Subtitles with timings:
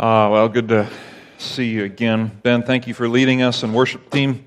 [0.00, 0.88] Uh, well, good to
[1.36, 2.30] see you again.
[2.42, 4.46] Ben, thank you for leading us and worship team.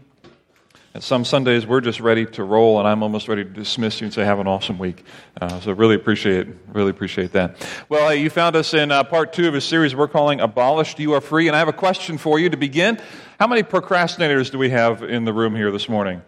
[0.95, 4.05] And some Sundays we're just ready to roll, and I'm almost ready to dismiss you
[4.05, 5.05] and say, "Have an awesome week."
[5.39, 7.55] Uh, so really appreciate, really appreciate that.
[7.87, 10.97] Well, hey, you found us in uh, part two of a series we're calling "Abolished,
[10.97, 12.99] You Are Free," and I have a question for you to begin.
[13.39, 16.23] How many procrastinators do we have in the room here this morning?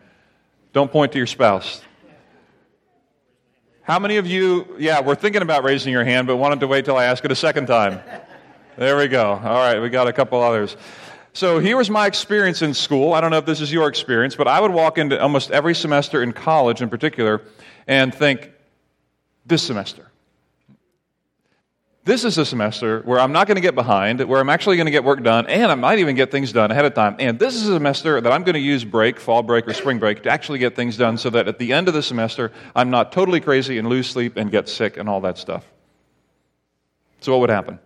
[0.72, 1.82] Don't point to your spouse.
[3.82, 6.86] How many of you, yeah, we're thinking about raising your hand, but wanted to wait
[6.86, 8.02] till I ask it a second time?
[8.78, 9.32] There we go.
[9.32, 10.76] All right, we got a couple others.
[11.32, 13.14] So here was my experience in school.
[13.14, 15.74] I don't know if this is your experience, but I would walk into almost every
[15.76, 17.42] semester in college in particular
[17.88, 18.52] and think,
[19.46, 20.12] this semester.
[22.04, 24.86] This is a semester where I'm not going to get behind, where I'm actually going
[24.86, 27.16] to get work done, and I might even get things done ahead of time.
[27.20, 30.00] And this is a semester that I'm going to use break, fall break, or spring
[30.00, 32.90] break to actually get things done so that at the end of the semester, I'm
[32.90, 35.66] not totally crazy and lose sleep and get sick and all that stuff.
[37.22, 37.80] So, what would happen?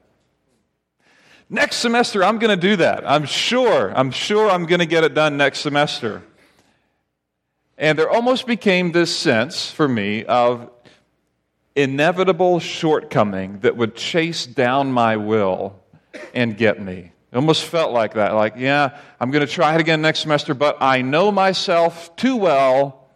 [1.49, 3.09] Next semester, I'm going to do that.
[3.09, 3.91] I'm sure.
[3.95, 6.21] I'm sure I'm going to get it done next semester.
[7.75, 10.69] And there almost became this sense for me of
[11.75, 15.79] inevitable shortcoming that would chase down my will
[16.35, 17.11] and get me.
[17.31, 18.33] It almost felt like that.
[18.33, 22.35] Like, yeah, I'm going to try it again next semester, but I know myself too
[22.35, 23.07] well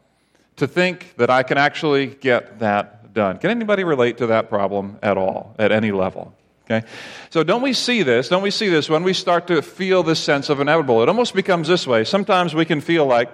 [0.56, 3.38] to think that I can actually get that done.
[3.38, 6.34] Can anybody relate to that problem at all, at any level?
[6.66, 6.88] Okay?
[7.30, 8.30] So don't we see this?
[8.30, 11.04] Don't we see this when we start to feel this sense of inevitable?
[11.04, 12.04] It almost becomes this way.
[12.04, 13.30] Sometimes we can feel like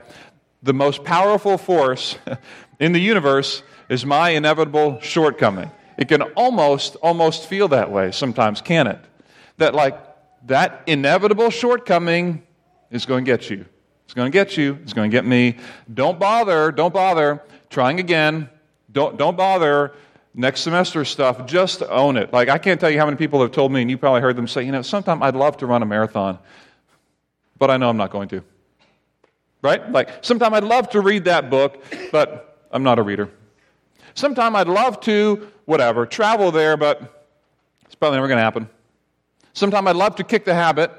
[0.63, 2.17] the most powerful force
[2.79, 5.71] in the universe is my inevitable shortcoming.
[5.97, 8.99] It can almost almost feel that way sometimes, can it?
[9.57, 9.99] That like
[10.47, 12.43] that inevitable shortcoming
[12.89, 13.65] is going to get you.
[14.05, 14.79] It's going to get you.
[14.81, 15.57] It's going to get me.
[15.93, 16.71] Don't bother.
[16.71, 18.49] Don't bother trying again.
[18.91, 19.93] Don't don't bother
[20.33, 22.31] next semester stuff, just own it.
[22.31, 24.35] Like, I can't tell you how many people have told me, and you probably heard
[24.35, 26.39] them say, you know, sometime I'd love to run a marathon,
[27.57, 28.43] but I know I'm not going to.
[29.61, 29.91] Right?
[29.91, 33.29] Like, sometime I'd love to read that book, but I'm not a reader.
[34.13, 37.27] Sometime I'd love to, whatever, travel there, but
[37.85, 38.69] it's probably never going to happen.
[39.53, 40.91] Sometime I'd love to kick the habit,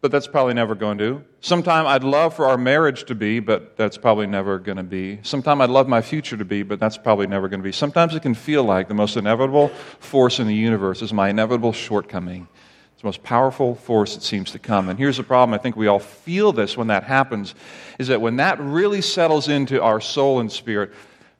[0.00, 1.24] but that's probably never going to.
[1.40, 5.18] Sometime I'd love for our marriage to be, but that's probably never going to be.
[5.22, 7.72] Sometime I'd love my future to be, but that's probably never going to be.
[7.72, 11.72] Sometimes it can feel like the most inevitable force in the universe is my inevitable
[11.72, 12.46] shortcoming.
[12.92, 14.88] It's the most powerful force that seems to come.
[14.88, 17.54] And here's the problem I think we all feel this when that happens
[17.98, 20.92] is that when that really settles into our soul and spirit,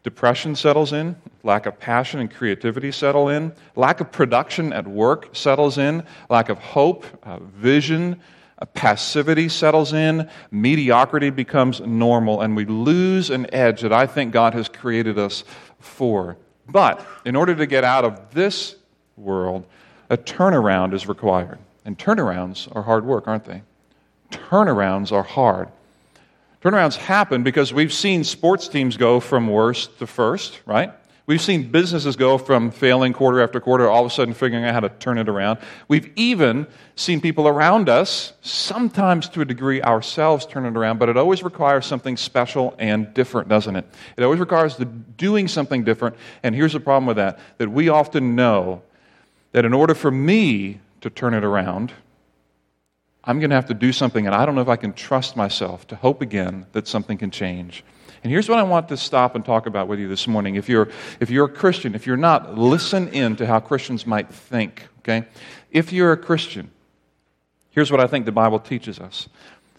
[0.02, 5.30] depression settles in, lack of passion and creativity settle in, lack of production at work
[5.32, 8.20] settles in, lack of hope, uh, vision,
[8.66, 14.54] passivity settles in, mediocrity becomes normal, and we lose an edge that I think God
[14.54, 15.44] has created us
[15.78, 16.36] for.
[16.68, 18.76] But in order to get out of this
[19.16, 19.66] world,
[20.10, 21.58] a turnaround is required.
[21.84, 23.62] And turnarounds are hard work, aren't they?
[24.30, 25.68] Turnarounds are hard.
[26.62, 30.92] Turnarounds happen because we've seen sports teams go from worst to first, right?
[31.28, 34.72] We've seen businesses go from failing quarter after quarter, all of a sudden figuring out
[34.72, 35.58] how to turn it around.
[35.86, 36.66] We've even
[36.96, 41.42] seen people around us, sometimes to a degree ourselves, turn it around, but it always
[41.42, 43.84] requires something special and different, doesn't it?
[44.16, 46.16] It always requires the doing something different.
[46.42, 48.80] And here's the problem with that that we often know
[49.52, 51.92] that in order for me to turn it around,
[53.22, 55.36] I'm going to have to do something, and I don't know if I can trust
[55.36, 57.84] myself to hope again that something can change.
[58.22, 60.56] And here's what I want to stop and talk about with you this morning.
[60.56, 60.88] If you're,
[61.20, 65.26] if you're a Christian, if you're not, listen in to how Christians might think, okay?
[65.70, 66.70] If you're a Christian,
[67.70, 69.28] here's what I think the Bible teaches us.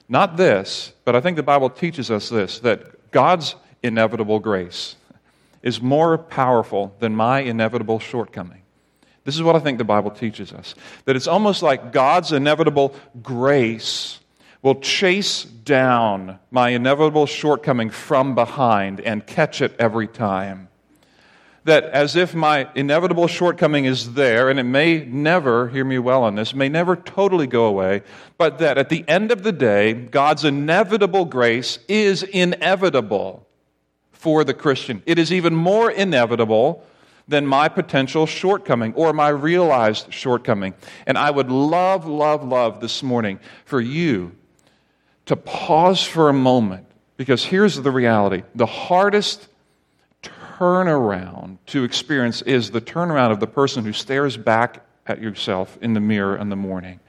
[0.08, 4.96] Not this, but I think the Bible teaches us this that God's inevitable grace
[5.62, 8.62] is more powerful than my inevitable shortcoming.
[9.26, 10.74] This is what I think the Bible teaches us
[11.06, 14.20] that it's almost like God's inevitable grace
[14.62, 20.68] will chase down my inevitable shortcoming from behind and catch it every time.
[21.64, 26.24] That as if my inevitable shortcoming is there, and it may never, hear me well
[26.24, 28.02] on this, may never totally go away,
[28.38, 33.46] but that at the end of the day, God's inevitable grace is inevitable
[34.12, 35.04] for the Christian.
[35.06, 36.86] It is even more inevitable
[37.28, 40.74] than my potential shortcoming or my realized shortcoming.
[41.06, 44.36] And I would love, love, love this morning for you
[45.30, 49.48] to pause for a moment because here's the reality the hardest
[50.24, 55.94] turnaround to experience is the turnaround of the person who stares back at yourself in
[55.94, 57.00] the mirror in the morning.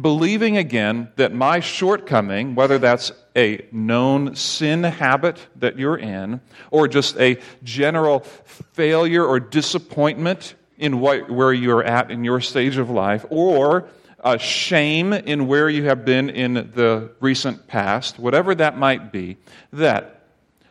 [0.00, 6.40] Believing again that my shortcoming, whether that's a known sin habit that you're in,
[6.70, 12.76] or just a general failure or disappointment in what, where you're at in your stage
[12.76, 13.88] of life, or
[14.22, 19.36] uh, shame in where you have been in the recent past, whatever that might be,
[19.72, 20.20] that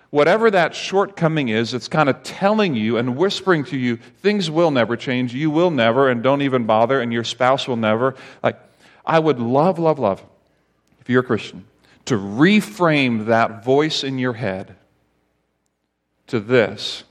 [0.09, 4.71] whatever that shortcoming is, it's kind of telling you and whispering to you, things will
[4.71, 8.15] never change, you will never, and don't even bother, and your spouse will never.
[8.43, 8.59] Like,
[9.05, 10.23] I would love, love, love,
[10.99, 11.65] if you're a Christian,
[12.05, 14.75] to reframe that voice in your head
[16.27, 17.03] to this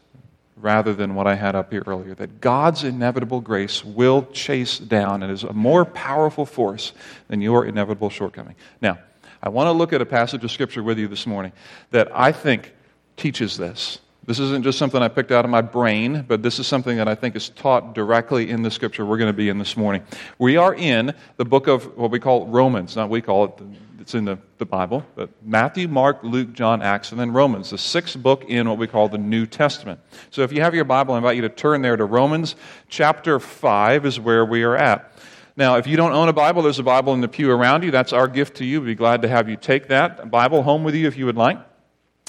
[0.60, 5.22] rather than what I had up here earlier that God's inevitable grace will chase down
[5.22, 6.92] and is a more powerful force
[7.28, 8.54] than your inevitable shortcoming.
[8.80, 8.98] Now,
[9.42, 11.52] I want to look at a passage of Scripture with you this morning
[11.90, 12.74] that I think
[13.16, 14.00] teaches this.
[14.26, 17.08] This isn't just something I picked out of my brain, but this is something that
[17.08, 20.02] I think is taught directly in the scripture we're going to be in this morning.
[20.38, 23.52] We are in the book of what we call Romans, not we call it,
[24.00, 27.78] it's in the, the Bible, but Matthew, Mark, Luke, John, Acts, and then Romans, the
[27.78, 30.00] sixth book in what we call the New Testament.
[30.30, 32.56] So if you have your Bible, I invite you to turn there to Romans
[32.88, 35.12] chapter 5 is where we are at.
[35.56, 37.90] Now, if you don't own a Bible, there's a Bible in the pew around you.
[37.90, 38.80] That's our gift to you.
[38.80, 41.36] We'd be glad to have you take that Bible home with you if you would
[41.36, 41.58] like.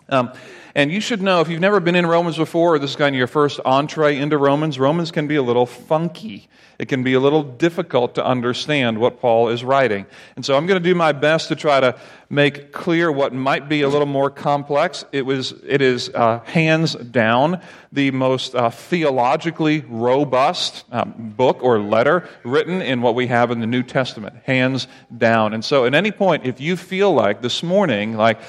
[0.10, 0.34] Um,
[0.74, 3.14] and you should know, if you've never been in Romans before, or this is kind
[3.14, 6.48] of your first entree into Romans, Romans can be a little funky.
[6.80, 10.06] It can be a little difficult to understand what Paul is writing.
[10.36, 12.00] And so I'm going to do my best to try to
[12.30, 15.06] make clear what might be a little more complex.
[15.12, 17.62] It, was, it is uh, hands down
[17.92, 23.60] the most uh, theologically robust um, book or letter written in what we have in
[23.60, 24.38] the New Testament.
[24.46, 25.54] Hands down.
[25.54, 28.40] And so at any point, if you feel like this morning, like,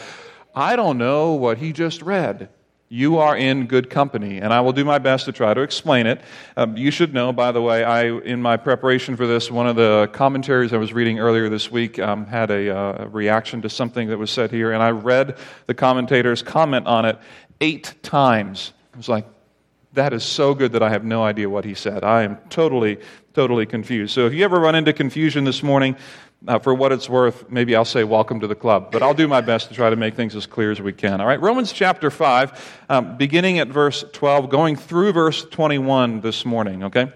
[0.54, 2.48] I don't know what he just read.
[2.90, 6.06] You are in good company, and I will do my best to try to explain
[6.06, 6.20] it.
[6.58, 9.76] Um, you should know, by the way, I, in my preparation for this, one of
[9.76, 14.08] the commentaries I was reading earlier this week um, had a uh, reaction to something
[14.08, 17.18] that was said here, and I read the commentator's comment on it
[17.62, 18.74] eight times.
[18.92, 19.24] I was like,
[19.94, 22.02] that is so good that I have no idea what he said.
[22.02, 22.98] I am totally,
[23.34, 24.14] totally confused.
[24.14, 25.96] So if you ever run into confusion this morning,
[26.48, 29.28] uh, for what it's worth, maybe I'll say welcome to the club, but I'll do
[29.28, 31.20] my best to try to make things as clear as we can.
[31.20, 36.44] All right, Romans chapter 5, um, beginning at verse 12, going through verse 21 this
[36.44, 37.12] morning, okay?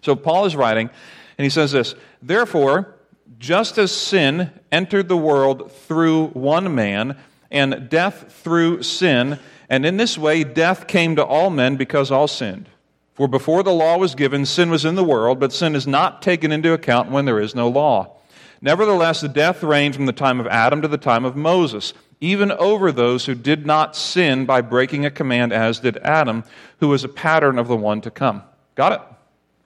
[0.00, 0.88] So Paul is writing,
[1.36, 2.94] and he says this Therefore,
[3.38, 7.18] just as sin entered the world through one man,
[7.50, 12.28] and death through sin, and in this way death came to all men because all
[12.28, 12.68] sinned.
[13.14, 16.20] For before the law was given, sin was in the world, but sin is not
[16.20, 18.12] taken into account when there is no law.
[18.60, 22.50] Nevertheless, the death reigned from the time of Adam to the time of Moses, even
[22.52, 26.44] over those who did not sin by breaking a command, as did Adam,
[26.80, 28.42] who was a pattern of the one to come.
[28.74, 29.00] Got it?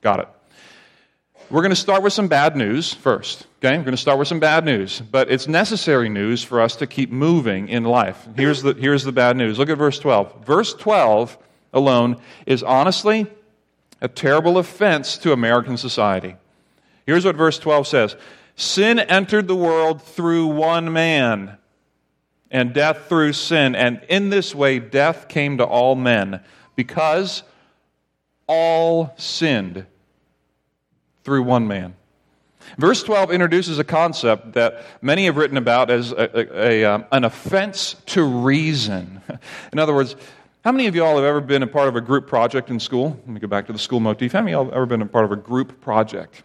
[0.00, 0.28] Got it.
[1.50, 3.46] We're going to start with some bad news first.
[3.58, 3.76] Okay?
[3.76, 6.86] We're going to start with some bad news, but it's necessary news for us to
[6.86, 8.28] keep moving in life.
[8.36, 9.58] Here's the, here's the bad news.
[9.58, 10.44] Look at verse 12.
[10.44, 11.36] Verse 12
[11.72, 13.26] alone is honestly
[14.00, 16.36] a terrible offense to American society.
[17.04, 18.16] Here's what verse 12 says
[18.54, 21.58] Sin entered the world through one man,
[22.50, 23.74] and death through sin.
[23.74, 26.40] And in this way, death came to all men
[26.76, 27.42] because
[28.46, 29.86] all sinned
[31.24, 31.94] through one man.
[32.78, 37.04] Verse 12 introduces a concept that many have written about as a, a, a, um,
[37.10, 39.22] an offense to reason.
[39.72, 40.14] In other words,
[40.64, 43.18] how many of y'all have ever been a part of a group project in school?
[43.20, 44.32] Let me go back to the school motif.
[44.32, 46.42] How many of y'all have ever been a part of a group project?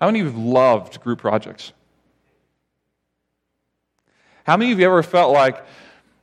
[0.00, 1.72] How many of you have loved group projects?
[4.44, 5.62] How many of you ever felt like,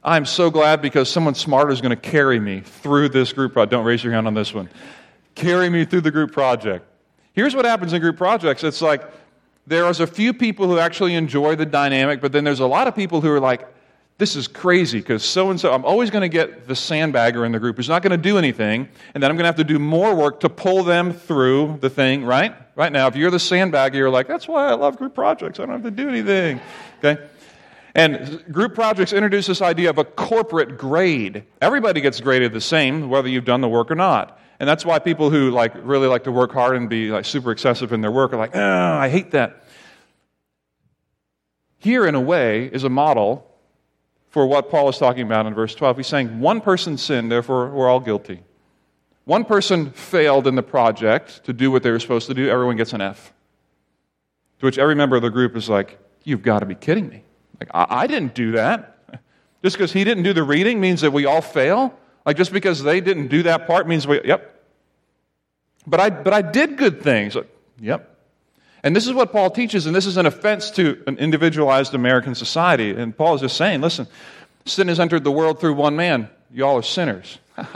[0.04, 3.72] I'm so glad because someone smarter is going to carry me through this group project?
[3.72, 4.68] Don't raise your hand on this one.
[5.36, 6.86] Carry me through the group project.
[7.34, 9.04] Here's what happens in group projects it's like
[9.68, 12.96] there's a few people who actually enjoy the dynamic, but then there's a lot of
[12.96, 13.68] people who are like,
[14.18, 17.52] this is crazy because so and so, I'm always going to get the sandbagger in
[17.52, 19.64] the group who's not going to do anything, and then I'm going to have to
[19.64, 22.56] do more work to pull them through the thing, right?
[22.76, 25.60] Right now, if you're the sandbagger, you're like, that's why I love group projects.
[25.60, 26.62] I don't have to do anything.
[27.00, 27.24] Okay?
[27.96, 31.44] And group projects introduce this idea of a corporate grade.
[31.62, 34.40] Everybody gets graded the same, whether you've done the work or not.
[34.62, 37.52] And that's why people who like really like to work hard and be like super
[37.52, 39.64] excessive in their work are like, oh, I hate that.
[41.80, 43.52] Here, in a way, is a model
[44.30, 45.98] for what Paul is talking about in verse 12.
[45.98, 48.44] He's saying, one person sinned, therefore we're all guilty.
[49.26, 52.78] One person failed in the project to do what they were supposed to do, everyone
[52.78, 53.34] gets an F.
[54.60, 57.24] To which every member of the group is like, You've got to be kidding me.
[57.60, 59.00] Like, I, I didn't do that.
[59.64, 61.98] Just because he didn't do the reading means that we all fail?
[62.28, 64.51] Like, just because they didn't do that part means we, yep.
[65.92, 67.36] But I, but I did good things.
[67.80, 68.08] Yep.
[68.82, 72.34] And this is what Paul teaches, and this is an offense to an individualized American
[72.34, 72.92] society.
[72.92, 74.08] And Paul is just saying, listen,
[74.66, 76.30] sin has entered the world through one man.
[76.52, 77.40] Y'all are sinners.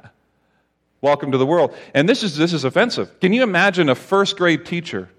[1.02, 1.76] welcome to the world.
[1.94, 3.20] And this is, this is offensive.
[3.20, 5.10] Can you imagine a first grade teacher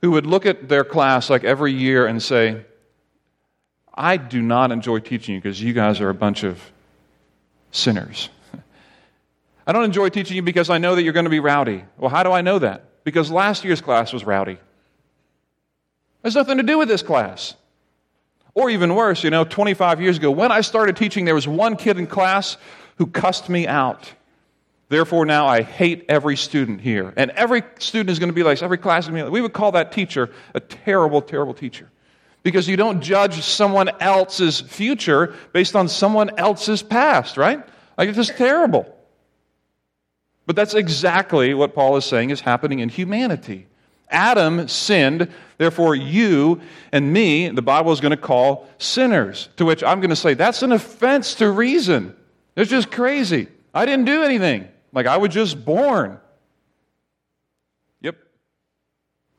[0.00, 2.64] who would look at their class like every year and say,
[3.94, 6.60] I do not enjoy teaching you because you guys are a bunch of
[7.70, 8.30] sinners.
[9.66, 11.84] I don't enjoy teaching you because I know that you're going to be rowdy.
[11.96, 13.04] Well, how do I know that?
[13.04, 14.58] Because last year's class was rowdy.
[16.22, 17.54] There's nothing to do with this class.
[18.54, 21.76] Or even worse, you know, 25 years ago, when I started teaching, there was one
[21.76, 22.56] kid in class
[22.96, 24.12] who cussed me out.
[24.88, 27.12] Therefore, now I hate every student here.
[27.16, 29.32] And every student is going to be like, every class is going to be like,
[29.32, 31.90] we would call that teacher a terrible, terrible teacher.
[32.42, 37.66] Because you don't judge someone else's future based on someone else's past, right?
[37.96, 38.93] Like, it's just terrible.
[40.46, 43.66] But that's exactly what Paul is saying is happening in humanity.
[44.10, 46.60] Adam sinned, therefore, you
[46.92, 49.48] and me, the Bible is going to call sinners.
[49.56, 52.14] To which I'm going to say, that's an offense to reason.
[52.56, 53.48] It's just crazy.
[53.72, 54.68] I didn't do anything.
[54.92, 56.20] Like, I was just born.
[58.02, 58.16] Yep.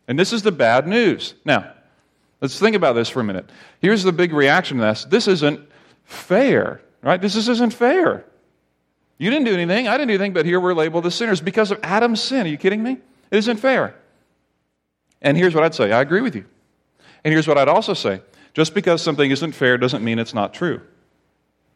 [0.07, 1.35] And this is the bad news.
[1.45, 1.71] Now,
[2.41, 3.49] let's think about this for a minute.
[3.79, 5.61] Here's the big reaction to this this isn't
[6.03, 7.21] fair, right?
[7.21, 8.25] This isn't fair.
[9.17, 9.87] You didn't do anything.
[9.87, 12.45] I didn't do anything, but here we're labeled as sinners because of Adam's sin.
[12.45, 12.97] Are you kidding me?
[13.31, 13.95] It isn't fair.
[15.21, 16.45] And here's what I'd say I agree with you.
[17.23, 18.21] And here's what I'd also say
[18.53, 20.81] just because something isn't fair doesn't mean it's not true.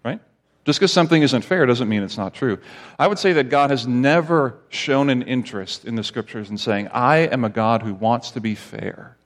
[0.04, 0.20] Right?
[0.66, 2.60] Just because something isn't fair doesn't mean it's not true.
[2.98, 6.90] I would say that God has never shown an interest in the scriptures in saying,
[6.90, 9.18] I am a God who wants to be fair.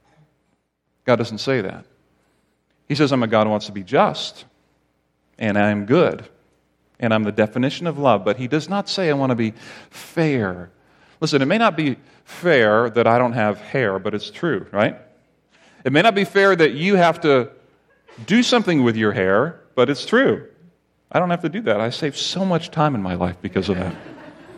[1.06, 1.86] God doesn't say that.
[2.88, 4.46] He says, I'm a God who wants to be just,
[5.38, 6.28] and I am good
[7.04, 9.54] and I'm the definition of love, but he does not say, I want to be
[9.90, 10.72] fair.
[11.20, 14.96] Listen, it may not be fair that I don't have hair, but it's true, right?
[15.84, 17.50] It may not be fair that you have to
[18.26, 20.48] do something with your hair, but it's true.
[21.12, 21.82] I don't have to do that.
[21.82, 23.94] I save so much time in my life because of that.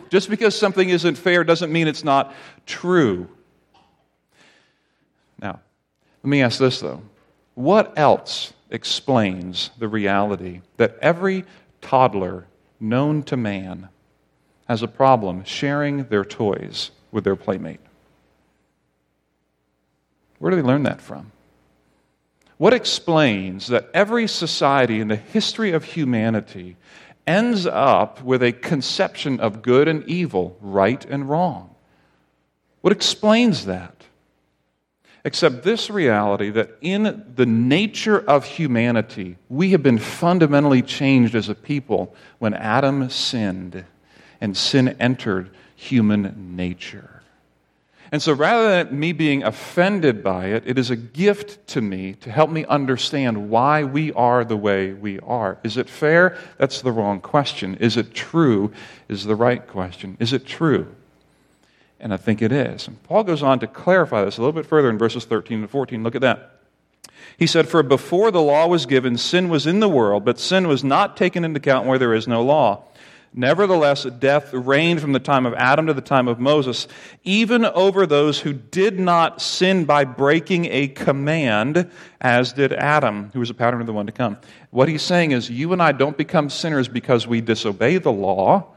[0.08, 2.32] Just because something isn't fair doesn't mean it's not
[2.64, 3.28] true.
[5.42, 5.58] Now,
[6.22, 7.02] let me ask this though.
[7.54, 11.44] What else explains the reality that every
[11.80, 12.46] toddler
[12.80, 13.88] known to man
[14.68, 17.80] has a problem sharing their toys with their playmate?
[20.38, 21.32] Where do they learn that from?
[22.58, 26.76] What explains that every society in the history of humanity
[27.26, 31.74] ends up with a conception of good and evil, right and wrong?
[32.80, 33.95] What explains that?
[35.26, 41.48] Except this reality that in the nature of humanity, we have been fundamentally changed as
[41.48, 43.84] a people when Adam sinned
[44.40, 47.22] and sin entered human nature.
[48.12, 52.12] And so rather than me being offended by it, it is a gift to me
[52.20, 55.58] to help me understand why we are the way we are.
[55.64, 56.38] Is it fair?
[56.56, 57.74] That's the wrong question.
[57.80, 58.70] Is it true?
[59.08, 60.16] Is the right question.
[60.20, 60.94] Is it true?
[61.98, 62.86] And I think it is.
[62.86, 65.70] And Paul goes on to clarify this a little bit further in verses 13 and
[65.70, 66.02] 14.
[66.02, 66.60] Look at that.
[67.38, 70.68] He said, For before the law was given, sin was in the world, but sin
[70.68, 72.84] was not taken into account where there is no law.
[73.38, 76.88] Nevertheless, death reigned from the time of Adam to the time of Moses,
[77.22, 83.40] even over those who did not sin by breaking a command, as did Adam, who
[83.40, 84.38] was a pattern of the one to come.
[84.70, 88.68] What he's saying is, you and I don't become sinners because we disobey the law.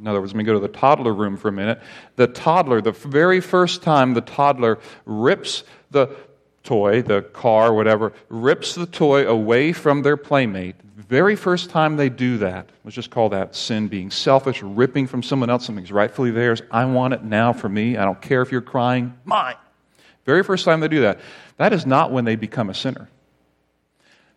[0.00, 1.80] In other words, let me go to the toddler room for a minute.
[2.16, 6.16] The toddler, the very first time the toddler rips the
[6.62, 10.76] toy, the car, whatever, rips the toy away from their playmate,
[11.10, 15.24] very first time they do that, let's just call that sin being selfish, ripping from
[15.24, 16.62] someone else something's rightfully theirs.
[16.70, 17.96] I want it now for me.
[17.96, 19.56] I don't care if you're crying, mine.
[20.24, 21.18] Very first time they do that,
[21.56, 23.08] that is not when they become a sinner.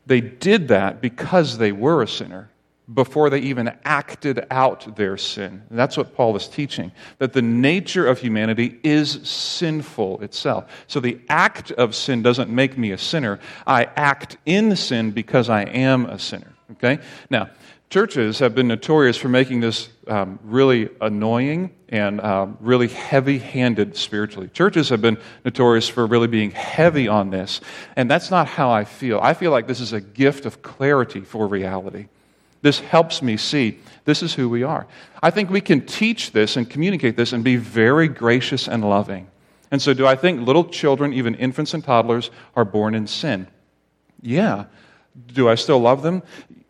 [0.07, 2.49] They did that because they were a sinner
[2.91, 5.63] before they even acted out their sin.
[5.69, 10.69] And that's what Paul is teaching, that the nature of humanity is sinful itself.
[10.87, 13.39] So the act of sin doesn't make me a sinner.
[13.65, 16.53] I act in sin because I am a sinner.
[16.73, 16.99] Okay?
[17.29, 17.49] Now,
[17.89, 23.95] churches have been notorious for making this um, really annoying and um, really heavy handed
[23.95, 24.49] spiritually.
[24.49, 27.61] Churches have been notorious for really being heavy on this,
[27.95, 29.19] and that's not how I feel.
[29.21, 32.07] I feel like this is a gift of clarity for reality.
[32.63, 34.87] This helps me see this is who we are.
[35.21, 39.27] I think we can teach this and communicate this and be very gracious and loving.
[39.69, 43.47] And so, do I think little children, even infants and toddlers, are born in sin?
[44.21, 44.65] Yeah.
[45.27, 46.23] Do I still love them?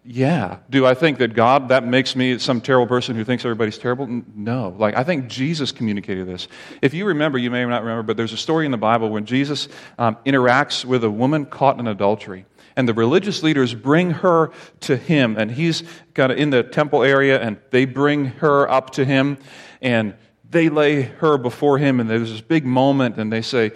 [0.06, 0.58] Yeah.
[0.70, 4.08] Do I think that God, that makes me some terrible person who thinks everybody's terrible?
[4.36, 4.76] No.
[4.78, 6.48] Like, I think Jesus communicated this.
[6.82, 9.26] If you remember, you may not remember, but there's a story in the Bible when
[9.26, 12.46] Jesus um, interacts with a woman caught in adultery.
[12.76, 14.52] And the religious leaders bring her
[14.82, 18.92] to him, and he's kind of in the temple area, and they bring her up
[18.92, 19.38] to him,
[19.82, 20.16] and
[20.50, 23.72] they lay her before him, and there's this big moment, and they say,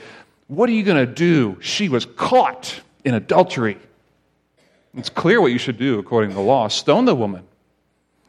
[0.47, 1.57] What are you going to do?
[1.61, 3.77] She was caught in adultery.
[4.95, 7.45] It's clear what you should do according to the law stone the woman.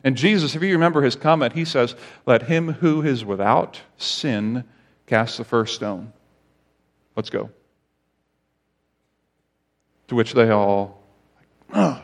[0.05, 1.95] And Jesus, if you remember his comment, he says,
[2.27, 4.65] Let him who is without sin
[5.07, 6.13] cast the first stone.
[7.17, 7.51] Let's go.
[10.09, 11.03] To which they all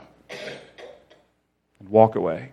[1.88, 2.52] walk away.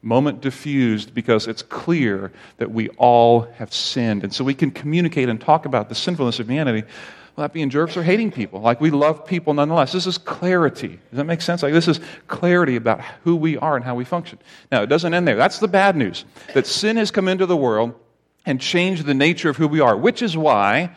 [0.00, 4.22] Moment diffused because it's clear that we all have sinned.
[4.22, 6.86] And so we can communicate and talk about the sinfulness of humanity
[7.34, 8.60] without being jerks or hating people.
[8.60, 9.92] Like we love people nonetheless.
[9.92, 10.88] This is clarity.
[11.10, 11.62] Does that make sense?
[11.62, 14.38] Like this is clarity about who we are and how we function.
[14.72, 15.36] Now, it doesn't end there.
[15.36, 16.24] That's the bad news
[16.54, 17.94] that sin has come into the world
[18.44, 20.96] and changed the nature of who we are, which is why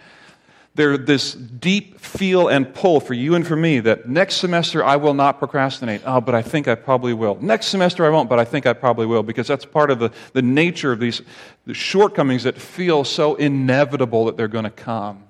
[0.75, 4.95] there's this deep feel and pull for you and for me that next semester I
[4.95, 6.01] will not procrastinate.
[6.05, 7.37] Oh, but I think I probably will.
[7.41, 10.11] Next semester I won't, but I think I probably will because that's part of the,
[10.31, 11.21] the nature of these
[11.65, 15.23] the shortcomings that feel so inevitable that they're going to come.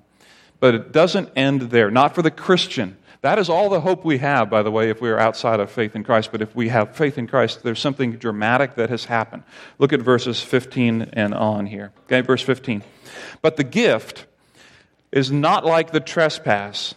[0.60, 2.96] But it doesn't end there, not for the Christian.
[3.22, 5.70] That is all the hope we have, by the way, if we are outside of
[5.70, 6.30] faith in Christ.
[6.32, 9.42] But if we have faith in Christ, there's something dramatic that has happened.
[9.78, 11.92] Look at verses 15 and on here.
[12.04, 12.82] Okay, verse 15.
[13.40, 14.26] But the gift
[15.12, 16.94] is not like the trespass.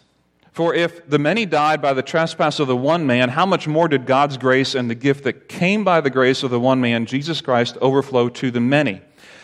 [0.53, 3.89] For if the many died by the trespass of the one man, how much more
[3.89, 7.05] did God's grace and the gift that came by the grace of the one man,
[7.05, 9.01] Jesus Christ, overflow to the many?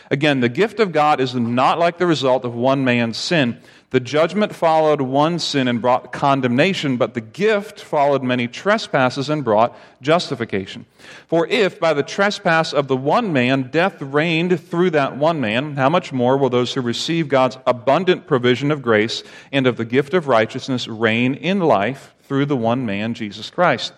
[0.09, 3.59] Again, the gift of God is not like the result of one man's sin.
[3.91, 9.43] The judgment followed one sin and brought condemnation, but the gift followed many trespasses and
[9.43, 10.85] brought justification.
[11.27, 15.75] For if by the trespass of the one man death reigned through that one man,
[15.75, 19.83] how much more will those who receive God's abundant provision of grace and of the
[19.83, 23.91] gift of righteousness reign in life through the one man, Jesus Christ?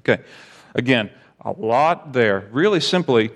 [0.00, 0.20] Okay,
[0.74, 1.10] again,
[1.40, 2.48] a lot there.
[2.50, 3.30] Really simply,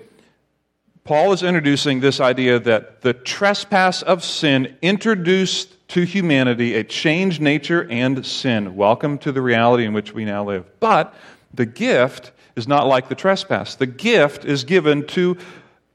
[1.05, 7.41] Paul is introducing this idea that the trespass of sin introduced to humanity a changed
[7.41, 8.75] nature and sin.
[8.75, 10.65] Welcome to the reality in which we now live.
[10.79, 11.13] But
[11.53, 13.75] the gift is not like the trespass.
[13.75, 15.37] The gift is given to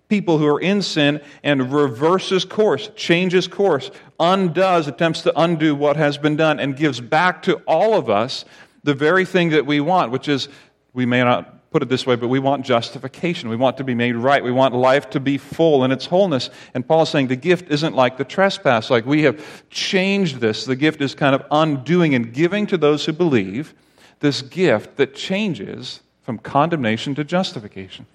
[0.09, 5.97] people who are in sin and reverses course, changes course, undoes, attempts to undo what
[5.97, 8.45] has been done, and gives back to all of us
[8.85, 10.49] the very thing that we want, which is
[10.93, 13.49] we may not put it this way, but we want justification.
[13.49, 14.45] We want to be made right.
[14.45, 16.51] We want life to be full in its wholeness.
[16.75, 18.91] And Paul is saying the gift isn't like the trespass.
[18.91, 20.67] Like we have changed this.
[20.67, 23.75] The gift is kind of undoing and giving to those who believe
[24.21, 28.07] this gift that changes from condemnation to justification.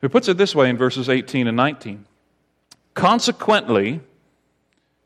[0.00, 2.04] He puts it this way in verses 18 and 19.
[2.94, 4.00] Consequently,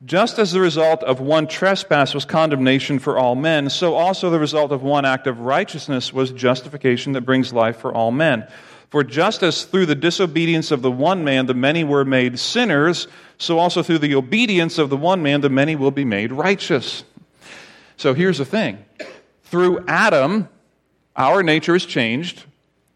[0.04, 4.38] just as the result of one trespass was condemnation for all men, so also the
[4.38, 8.46] result of one act of righteousness was justification that brings life for all men.
[8.88, 13.08] For just as through the disobedience of the one man the many were made sinners,
[13.36, 17.04] so also through the obedience of the one man the many will be made righteous.
[17.96, 18.82] So here's the thing
[19.44, 20.48] through Adam,
[21.14, 22.44] our nature is changed,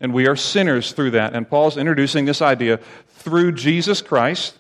[0.01, 1.35] and we are sinners through that.
[1.35, 4.55] And Paul's introducing this idea through Jesus Christ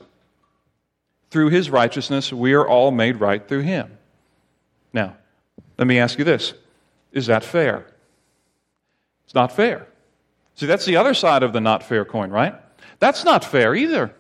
[1.35, 3.99] through his righteousness, we are all made right through him.
[4.93, 5.17] Now,
[5.77, 6.55] let me ask you this
[7.11, 7.85] Is that fair?
[9.25, 9.89] It's not fair.
[10.55, 12.55] See, that's the other side of the not fair coin, right?
[13.01, 14.15] That's not fair either.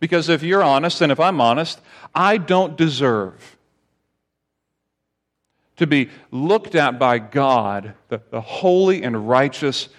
[0.00, 1.82] Because if you're honest, and if I'm honest,
[2.14, 3.58] I don't deserve
[5.76, 9.90] to be looked at by God, the, the holy and righteous,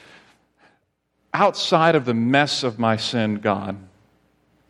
[1.31, 3.77] outside of the mess of my sin, God,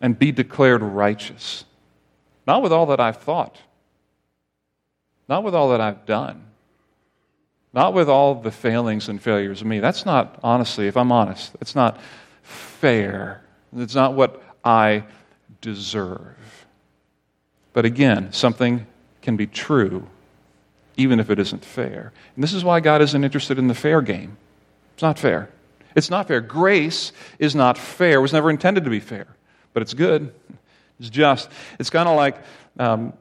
[0.01, 1.63] and be declared righteous.
[2.49, 3.59] Not with all that I've thought,
[5.27, 6.45] not with all that I've done,
[7.73, 9.79] not with all the failings and failures of me.
[9.79, 11.99] That's not, honestly, if I'm honest, it's not
[12.41, 13.43] fair.
[13.77, 15.03] It's not what I
[15.61, 16.65] deserve.
[17.73, 18.87] But again, something
[19.21, 20.07] can be true
[20.97, 22.11] even if it isn't fair.
[22.33, 24.37] And this is why God isn't interested in the fair game.
[24.95, 25.51] It's not fair.
[25.95, 26.41] It's not fair.
[26.41, 28.17] Grace is not fair.
[28.17, 29.27] It was never intended to be fair,
[29.71, 30.33] but it's good.
[30.99, 31.49] It's just.
[31.79, 32.37] It's kind of like
[32.77, 33.13] um,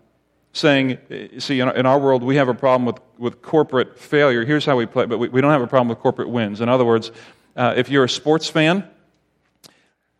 [0.53, 0.99] saying,
[1.39, 4.45] see, in our world, we have a problem with, with corporate failure.
[4.45, 6.61] Here's how we play, but we, we don't have a problem with corporate wins.
[6.61, 7.13] In other words,
[7.57, 8.89] uh, if you're a sports fan,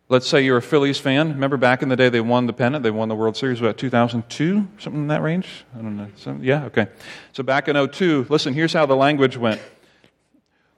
[0.09, 1.29] let's say you're a Phillies fan.
[1.29, 3.77] Remember back in the day they won the pennant, they won the World Series, about
[3.77, 5.47] 2002, something in that range?
[5.77, 6.07] I don't know.
[6.15, 6.87] Some, yeah, okay.
[7.33, 9.61] So back in 02, listen, here's how the language went.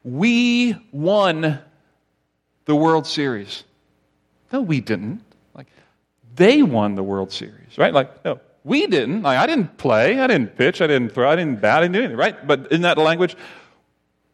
[0.03, 1.59] We won
[2.65, 3.63] the World Series.
[4.51, 5.23] No, we didn't.
[6.41, 7.93] They won the World Series, right?
[7.93, 9.21] Like, no, We didn't.
[9.21, 10.19] Like, I didn't play.
[10.19, 10.81] I didn't pitch.
[10.81, 11.29] I didn't throw.
[11.29, 11.77] I didn't bat.
[11.77, 12.47] I didn't do anything, right?
[12.47, 13.35] But in that language,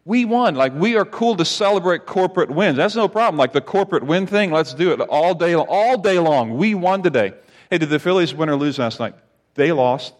[0.05, 0.55] we won.
[0.55, 2.77] Like, we are cool to celebrate corporate wins.
[2.77, 3.37] That's no problem.
[3.37, 6.55] Like, the corporate win thing, let's do it all day, all day long.
[6.55, 7.33] We won today.
[7.69, 9.15] Hey, did the Phillies win or lose last night?
[9.55, 10.13] They lost.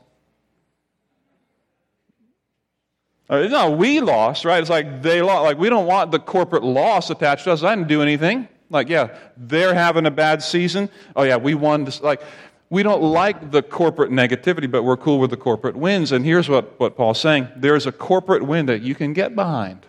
[3.29, 4.59] Uh, no, we lost, right?
[4.59, 5.45] It's like they lost.
[5.45, 7.63] Like, we don't want the corporate loss attached to us.
[7.63, 8.49] I didn't do anything.
[8.69, 10.89] Like, yeah, they're having a bad season.
[11.15, 11.85] Oh, yeah, we won.
[11.85, 12.01] This.
[12.01, 12.21] Like,
[12.69, 16.11] we don't like the corporate negativity, but we're cool with the corporate wins.
[16.11, 19.85] And here's what, what Paul's saying there's a corporate win that you can get behind.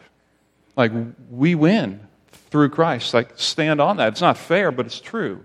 [0.76, 0.92] Like,
[1.30, 2.00] we win
[2.50, 3.12] through Christ.
[3.14, 4.08] Like, stand on that.
[4.08, 5.44] It's not fair, but it's true.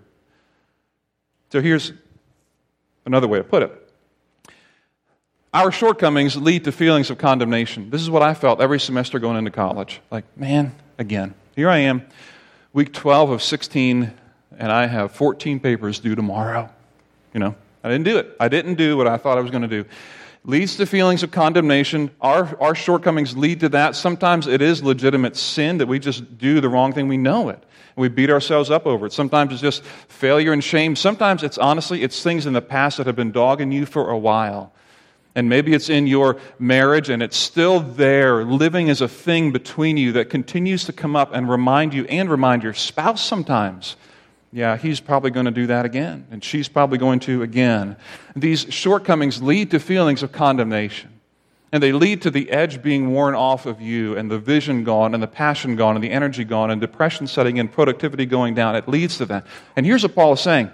[1.51, 1.91] So here's
[3.05, 3.79] another way to put it.
[5.53, 7.91] Our shortcomings lead to feelings of condemnation.
[7.91, 10.01] This is what I felt every semester going into college.
[10.09, 12.07] Like, man, again, here I am,
[12.73, 14.11] week 12 of 16,
[14.57, 16.69] and I have 14 papers due tomorrow.
[17.33, 18.35] You know, I didn't do it.
[18.39, 19.85] I didn't do what I thought I was going to do.
[20.45, 22.11] Leads to feelings of condemnation.
[22.19, 23.95] Our, our shortcomings lead to that.
[23.95, 27.07] Sometimes it is legitimate sin that we just do the wrong thing.
[27.07, 27.63] We know it.
[27.95, 29.13] And we beat ourselves up over it.
[29.13, 30.97] Sometimes it's just failure and shame.
[30.97, 34.17] Sometimes it's honestly, it's things in the past that have been dogging you for a
[34.17, 34.73] while.
[35.35, 39.97] And maybe it's in your marriage and it's still there, living as a thing between
[39.97, 43.95] you that continues to come up and remind you and remind your spouse sometimes.
[44.51, 47.97] Yeah, he's probably going to do that again, and she's probably going to again.
[48.35, 51.09] These shortcomings lead to feelings of condemnation.
[51.71, 55.15] And they lead to the edge being worn off of you, and the vision gone,
[55.15, 58.75] and the passion gone, and the energy gone, and depression setting in, productivity going down.
[58.75, 59.47] It leads to that.
[59.75, 60.71] And here's what Paul is saying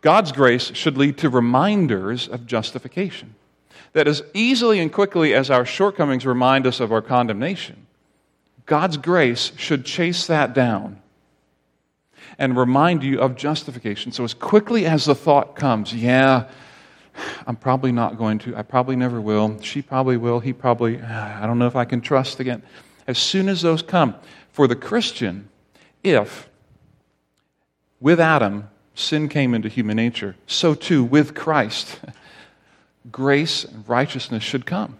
[0.00, 3.34] God's grace should lead to reminders of justification.
[3.92, 7.86] That as easily and quickly as our shortcomings remind us of our condemnation,
[8.66, 11.02] God's grace should chase that down
[12.38, 14.12] and remind you of justification.
[14.12, 16.48] So, as quickly as the thought comes, yeah,
[17.46, 21.46] I'm probably not going to, I probably never will, she probably will, he probably, I
[21.46, 22.62] don't know if I can trust again.
[23.06, 24.14] As soon as those come,
[24.52, 25.48] for the Christian,
[26.02, 26.48] if
[28.00, 32.00] with Adam sin came into human nature, so too with Christ,
[33.12, 34.98] grace and righteousness should come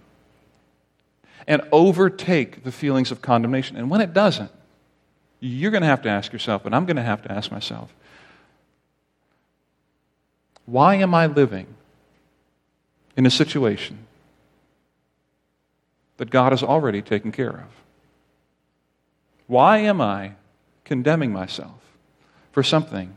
[1.46, 3.76] and overtake the feelings of condemnation.
[3.76, 4.50] And when it doesn't,
[5.40, 7.92] you're going to have to ask yourself, and I'm going to have to ask myself,
[10.66, 11.66] why am I living
[13.16, 13.98] in a situation
[16.18, 17.68] that God has already taken care of?
[19.46, 20.34] Why am I
[20.84, 21.80] condemning myself
[22.52, 23.16] for something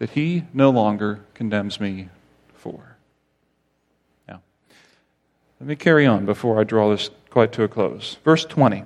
[0.00, 2.08] that he no longer condemns me
[2.54, 2.96] for.
[4.26, 4.40] Now,
[5.60, 8.16] let me carry on before I draw this quite to a close.
[8.24, 8.84] Verse 20.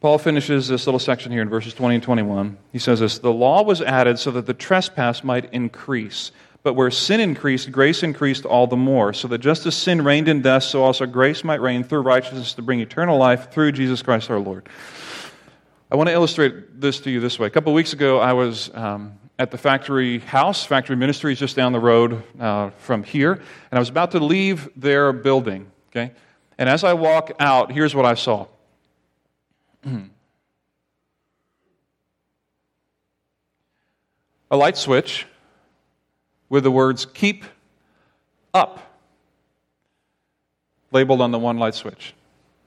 [0.00, 2.58] Paul finishes this little section here in verses 20 and 21.
[2.72, 6.32] He says this The law was added so that the trespass might increase.
[6.64, 10.26] But where sin increased, grace increased all the more, so that just as sin reigned
[10.26, 14.02] in death, so also grace might reign through righteousness to bring eternal life through Jesus
[14.02, 14.68] Christ our Lord.
[15.90, 17.46] I want to illustrate this to you this way.
[17.46, 20.64] A couple weeks ago, I was um, at the factory house.
[20.64, 23.32] Factory ministry is just down the road uh, from here.
[23.32, 25.70] And I was about to leave their building.
[25.90, 26.12] Okay?
[26.58, 28.46] And as I walk out, here's what I saw.
[34.50, 35.26] a light switch
[36.48, 37.44] with the words keep
[38.52, 38.80] up
[40.90, 42.14] labeled on the one light switch.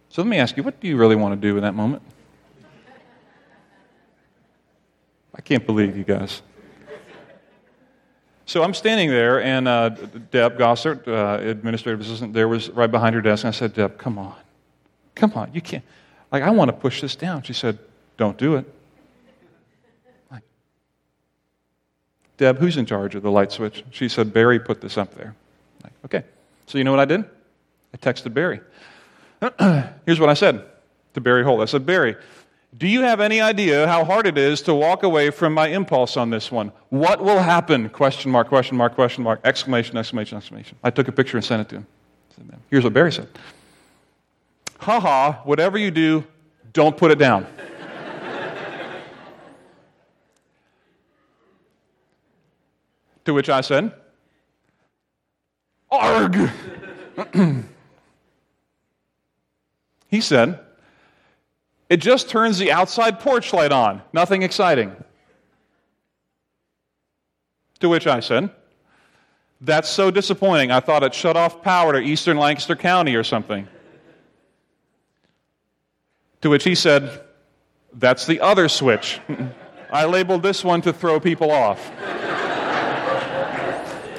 [0.10, 2.04] So let me ask you, what do you really want to do in that moment?
[5.34, 6.42] I can't believe you guys.
[8.52, 9.88] So I'm standing there, and uh,
[10.30, 13.98] Deb Gossert, uh, administrative assistant, there was right behind her desk, and I said, Deb,
[13.98, 14.36] come on.
[15.16, 15.86] Come on, you can't.
[16.34, 17.44] Like, I want to push this down.
[17.44, 17.80] She said,
[18.18, 18.66] Don't do it.
[20.30, 20.44] Like,
[22.36, 23.86] Deb, who's in charge of the light switch?
[23.92, 25.34] She said, Barry put this up there.
[25.82, 26.24] Like, okay.
[26.66, 27.24] So you know what I did?
[27.94, 28.60] I texted Barry.
[30.06, 30.66] Here's what I said
[31.14, 31.62] to Barry Holt.
[31.62, 32.18] I said, Barry,
[32.78, 36.16] do you have any idea how hard it is to walk away from my impulse
[36.16, 36.72] on this one?
[36.90, 37.90] What will happen?
[37.90, 40.78] Question mark, question mark, question mark, exclamation, exclamation, exclamation.
[40.84, 41.88] I took a picture and sent it to him.
[42.70, 43.28] Here's what Barry said.
[44.80, 46.24] Ha ha, whatever you do,
[46.72, 47.46] don't put it down.
[53.26, 53.94] to which I said,
[55.92, 56.50] Arg!
[60.08, 60.58] he said,
[61.92, 64.02] it just turns the outside porch light on.
[64.14, 64.96] Nothing exciting.
[67.82, 68.50] To which I said,
[69.60, 70.72] That's so disappointing.
[70.72, 73.68] I thought it shut off power to eastern Lancaster County or something.
[76.40, 77.26] To which he said,
[77.92, 79.20] That's the other switch.
[79.92, 81.92] I labeled this one to throw people off.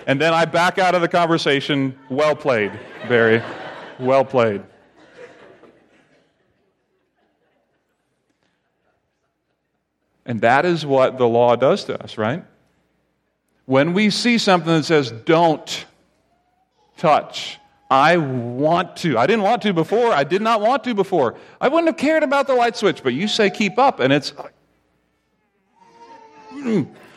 [0.07, 1.99] And then I back out of the conversation.
[2.11, 3.43] Well played, Barry.
[3.99, 4.63] Well played.
[10.25, 12.45] And that is what the law does to us, right?
[13.67, 15.87] When we see something that says, don't
[16.97, 17.59] touch,
[17.91, 19.19] I want to.
[19.19, 20.13] I didn't want to before.
[20.13, 21.37] I did not want to before.
[21.61, 24.33] I wouldn't have cared about the light switch, but you say keep up, and it's.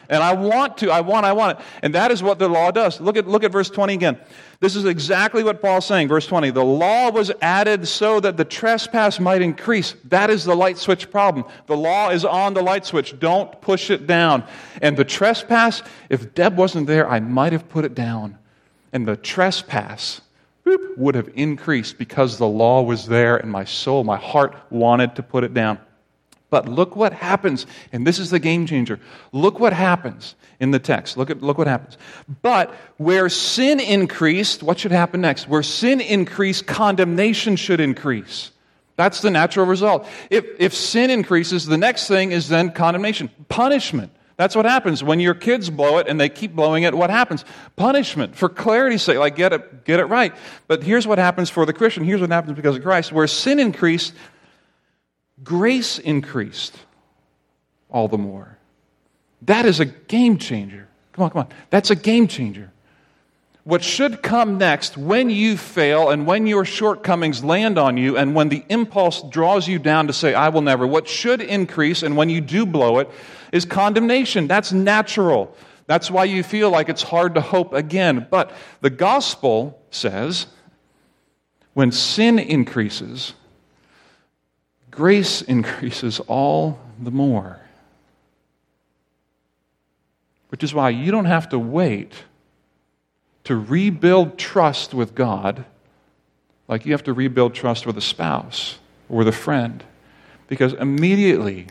[0.10, 1.66] And I want to, I want, I want it.
[1.82, 3.00] And that is what the law does.
[3.00, 4.20] Look at, look at verse 20 again.
[4.60, 6.08] This is exactly what Paul's saying.
[6.08, 6.52] Verse 20.
[6.52, 9.96] The law was added so that the trespass might increase.
[10.06, 11.46] That is the light switch problem.
[11.68, 13.20] The law is on the light switch.
[13.20, 14.44] Don't push it down.
[14.82, 18.38] And the trespass, if Deb wasn't there, I might have put it down.
[18.94, 20.22] And the trespass
[20.66, 25.16] whoop, would have increased because the law was there and my soul, my heart wanted
[25.16, 25.80] to put it down.
[26.56, 28.98] But look what happens, and this is the game changer.
[29.34, 31.18] Look what happens in the text.
[31.18, 31.98] Look, at, look what happens.
[32.42, 35.50] But where sin increased, what should happen next?
[35.50, 38.52] Where sin increased, condemnation should increase.
[38.96, 40.08] That's the natural result.
[40.30, 44.14] If, if sin increases, the next thing is then condemnation, punishment.
[44.38, 45.04] That's what happens.
[45.04, 47.44] When your kids blow it and they keep blowing it, what happens?
[47.76, 48.38] Punishment.
[48.38, 50.34] For clarity's sake, like get it, get it right.
[50.68, 52.06] But here's what happens for the Christian.
[52.06, 53.12] Here's what happens because of Christ.
[53.12, 54.14] Where sin increased,
[55.44, 56.76] grace increased
[57.90, 58.58] all the more.
[59.44, 60.88] That is a game changer.
[61.14, 61.48] Come on, come on.
[61.70, 62.72] That's a game changer.
[63.64, 68.36] What should come next when you fail and when your shortcomings land on you and
[68.36, 72.16] when the impulse draws you down to say, I will never, what should increase and
[72.16, 73.10] when you do blow it
[73.52, 74.48] is condemnation.
[74.48, 75.56] That's natural.
[75.88, 78.28] That's why you feel like it's hard to hope again.
[78.30, 80.46] But the gospel says
[81.74, 83.34] when sin increases,
[84.96, 87.60] grace increases all the more.
[90.50, 92.14] Which is why you don't have to wait
[93.44, 95.66] to rebuild trust with God
[96.68, 98.80] like you have to rebuild trust with a spouse
[99.10, 99.84] or with a friend.
[100.48, 101.68] Because immediately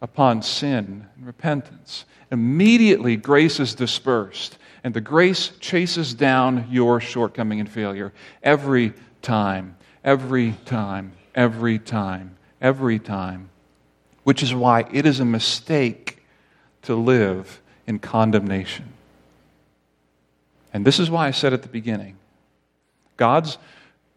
[0.00, 7.60] upon sin and repentance, immediately grace is dispersed and the grace chases down your shortcoming
[7.60, 8.12] and failure
[8.42, 13.50] every time, every time every time, every time,
[14.24, 16.22] which is why it is a mistake
[16.82, 18.92] to live in condemnation.
[20.72, 22.16] And this is why I said at the beginning
[23.16, 23.58] God's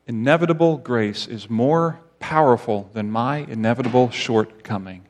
[0.07, 5.03] inevitable grace is more powerful than my inevitable shortcoming.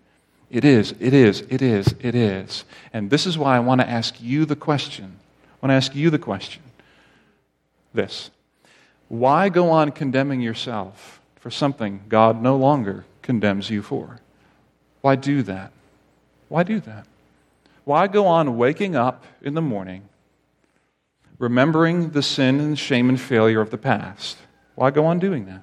[0.49, 2.63] It is, it is, it is, it is.
[2.91, 5.17] And this is why I want to ask you the question.
[5.61, 6.61] I want to ask you the question
[7.93, 8.31] this
[9.13, 14.19] Why go on condemning yourself for something God no longer condemns you for.
[15.01, 15.71] Why do that?
[16.49, 17.05] Why do that?
[17.83, 20.07] Why go on waking up in the morning,
[21.37, 24.37] remembering the sin and shame and failure of the past?
[24.75, 25.61] Why go on doing that?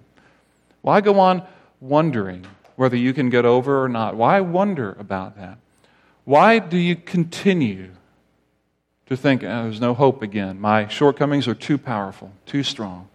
[0.83, 1.43] Why go on
[1.81, 4.17] wondering whether you can get over or not?
[4.17, 5.59] Why wonder about that?
[6.25, 7.93] Why do you continue
[9.07, 10.61] to think oh, there's no hope again?
[10.61, 13.09] My shortcomings are too powerful, too strong.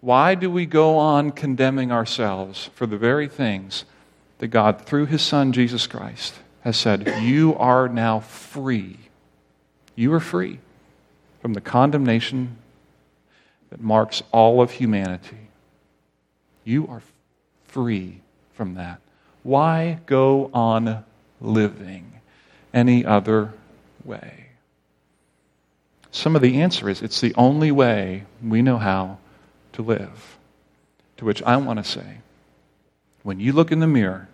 [0.00, 3.84] Why do we go on condemning ourselves for the very things
[4.38, 8.96] that God, through His Son, Jesus Christ, has said, You are now free?
[9.94, 10.58] You are free
[11.42, 12.56] from the condemnation
[13.68, 15.48] that marks all of humanity.
[16.64, 17.02] You are
[17.64, 18.20] free
[18.54, 19.00] from that.
[19.42, 21.04] Why go on
[21.40, 22.20] living
[22.72, 23.52] any other
[24.04, 24.46] way?
[26.10, 29.18] Some of the answer is it's the only way we know how
[29.72, 30.38] to live.
[31.18, 32.18] To which I want to say,
[33.22, 34.28] when you look in the mirror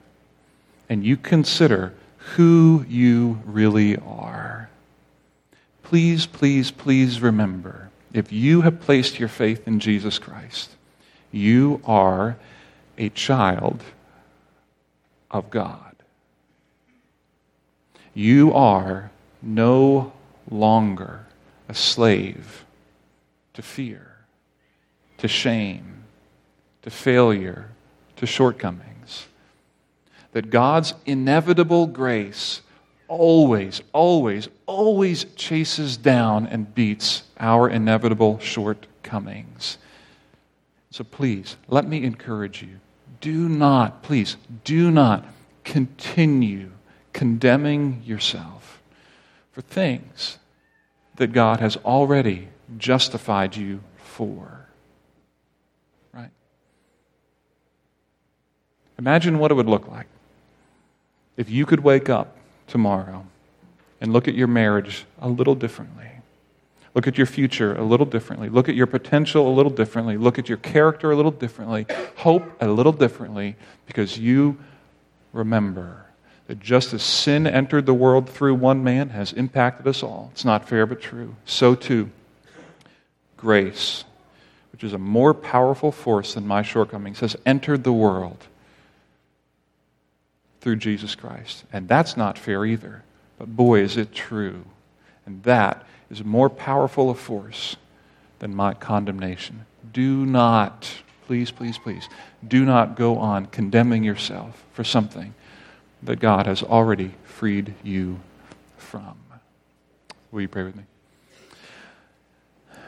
[0.88, 1.94] and you consider
[2.34, 4.70] who you really are,
[5.82, 10.70] please, please, please remember if you have placed your faith in Jesus Christ,
[11.32, 12.36] you are
[12.96, 13.82] a child
[15.30, 15.94] of God.
[18.14, 19.10] You are
[19.42, 20.12] no
[20.50, 21.26] longer
[21.68, 22.64] a slave
[23.54, 24.05] to fear
[25.18, 26.04] to shame,
[26.82, 27.70] to failure,
[28.16, 29.26] to shortcomings.
[30.32, 32.60] That God's inevitable grace
[33.08, 39.78] always, always, always chases down and beats our inevitable shortcomings.
[40.90, 42.80] So please, let me encourage you.
[43.20, 45.24] Do not, please, do not
[45.64, 46.70] continue
[47.12, 48.80] condemning yourself
[49.52, 50.38] for things
[51.16, 52.48] that God has already
[52.78, 54.55] justified you for.
[58.98, 60.06] Imagine what it would look like
[61.36, 63.26] if you could wake up tomorrow
[64.00, 66.10] and look at your marriage a little differently.
[66.94, 68.48] Look at your future a little differently.
[68.48, 70.16] Look at your potential a little differently.
[70.16, 71.86] Look at your character a little differently.
[72.16, 73.56] Hope a little differently
[73.86, 74.56] because you
[75.34, 76.06] remember
[76.46, 80.30] that just as sin entered the world through one man has impacted us all.
[80.32, 81.34] It's not fair but true.
[81.44, 82.10] So too,
[83.36, 84.04] grace,
[84.72, 88.46] which is a more powerful force than my shortcomings, has entered the world
[90.60, 91.64] through Jesus Christ.
[91.72, 93.02] And that's not fair either.
[93.38, 94.64] But boy, is it true.
[95.24, 97.76] And that is more powerful a force
[98.38, 99.66] than my condemnation.
[99.92, 102.08] Do not, please, please, please,
[102.46, 105.34] do not go on condemning yourself for something
[106.02, 108.20] that God has already freed you
[108.76, 109.16] from.
[110.30, 110.84] Will you pray with me?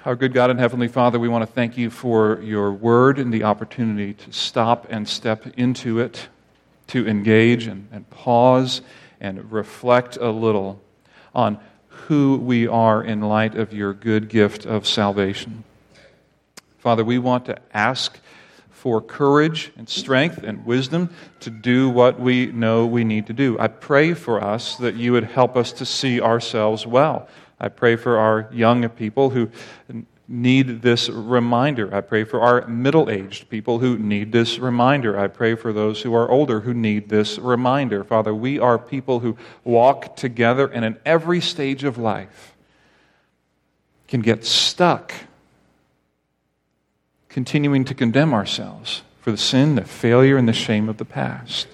[0.05, 3.33] Our good God and Heavenly Father, we want to thank you for your word and
[3.33, 6.29] the opportunity to stop and step into it,
[6.89, 8.83] to engage and, and pause
[9.21, 10.81] and reflect a little
[11.35, 15.65] on who we are in light of your good gift of salvation.
[16.79, 18.19] Father, we want to ask
[18.71, 23.59] for courage and strength and wisdom to do what we know we need to do.
[23.59, 27.29] I pray for us that you would help us to see ourselves well.
[27.59, 29.51] I pray for our young people who
[30.29, 31.93] need this reminder.
[31.95, 35.19] I pray for our middle aged people who need this reminder.
[35.19, 38.05] I pray for those who are older who need this reminder.
[38.05, 42.55] Father, we are people who walk together and in every stage of life
[44.07, 45.13] can get stuck
[47.29, 51.69] continuing to condemn ourselves for the sin, the failure, and the shame of the past.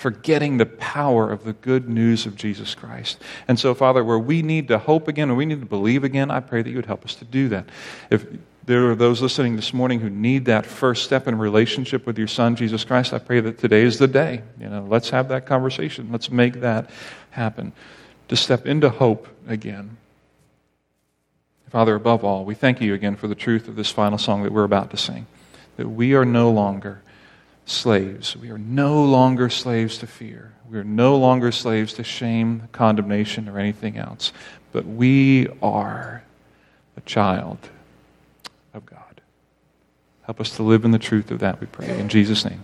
[0.00, 3.22] Forgetting the power of the good news of Jesus Christ.
[3.46, 6.30] And so, Father, where we need to hope again, and we need to believe again,
[6.30, 7.66] I pray that you would help us to do that.
[8.08, 8.24] If
[8.64, 12.28] there are those listening this morning who need that first step in relationship with your
[12.28, 14.40] Son, Jesus Christ, I pray that today is the day.
[14.58, 16.08] You know, let's have that conversation.
[16.10, 16.88] Let's make that
[17.32, 17.74] happen.
[18.28, 19.98] To step into hope again.
[21.68, 24.52] Father, above all, we thank you again for the truth of this final song that
[24.52, 25.26] we're about to sing.
[25.76, 27.02] That we are no longer
[27.70, 28.36] slaves.
[28.36, 30.52] We are no longer slaves to fear.
[30.68, 34.32] We are no longer slaves to shame, condemnation, or anything else.
[34.72, 36.22] But we are
[36.96, 37.58] a child
[38.74, 39.20] of God.
[40.22, 41.98] Help us to live in the truth of that, we pray.
[41.98, 42.62] In Jesus' name.